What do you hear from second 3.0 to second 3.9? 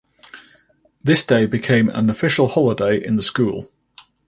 in the school.